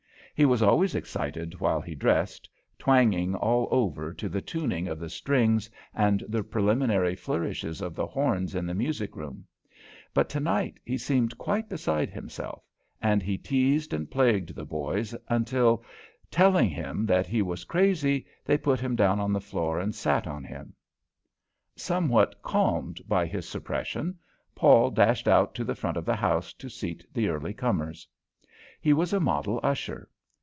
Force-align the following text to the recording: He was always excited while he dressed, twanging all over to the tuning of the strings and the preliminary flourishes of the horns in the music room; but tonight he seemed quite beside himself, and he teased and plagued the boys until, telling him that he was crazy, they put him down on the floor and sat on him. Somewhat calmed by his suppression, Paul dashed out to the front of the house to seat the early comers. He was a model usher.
He 0.33 0.45
was 0.47 0.63
always 0.63 0.95
excited 0.95 1.59
while 1.59 1.81
he 1.81 1.93
dressed, 1.93 2.49
twanging 2.79 3.35
all 3.35 3.67
over 3.69 4.11
to 4.15 4.27
the 4.27 4.41
tuning 4.41 4.87
of 4.87 4.97
the 4.97 5.09
strings 5.09 5.69
and 5.93 6.23
the 6.27 6.41
preliminary 6.43 7.15
flourishes 7.15 7.79
of 7.79 7.93
the 7.93 8.07
horns 8.07 8.55
in 8.55 8.65
the 8.65 8.73
music 8.73 9.15
room; 9.15 9.45
but 10.15 10.29
tonight 10.29 10.79
he 10.83 10.97
seemed 10.97 11.37
quite 11.37 11.69
beside 11.69 12.09
himself, 12.09 12.63
and 13.03 13.21
he 13.21 13.37
teased 13.37 13.93
and 13.93 14.09
plagued 14.09 14.55
the 14.55 14.65
boys 14.65 15.13
until, 15.27 15.83
telling 16.31 16.69
him 16.69 17.05
that 17.05 17.27
he 17.27 17.43
was 17.43 17.63
crazy, 17.63 18.25
they 18.43 18.57
put 18.57 18.79
him 18.79 18.95
down 18.95 19.19
on 19.19 19.31
the 19.33 19.39
floor 19.41 19.79
and 19.79 19.93
sat 19.93 20.25
on 20.25 20.43
him. 20.43 20.73
Somewhat 21.75 22.41
calmed 22.41 22.99
by 23.07 23.27
his 23.27 23.47
suppression, 23.47 24.17
Paul 24.55 24.89
dashed 24.89 25.27
out 25.27 25.53
to 25.53 25.63
the 25.63 25.75
front 25.75 25.97
of 25.97 26.05
the 26.05 26.15
house 26.15 26.51
to 26.53 26.67
seat 26.67 27.05
the 27.13 27.27
early 27.27 27.53
comers. 27.53 28.07
He 28.81 28.91
was 28.93 29.13
a 29.13 29.19
model 29.19 29.59
usher. 29.61 30.07